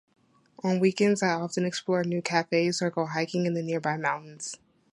[0.63, 4.55] On weekends, I often explore new cafes or go hiking in the nearby mountains.